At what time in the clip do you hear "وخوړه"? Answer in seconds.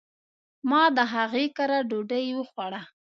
2.35-2.81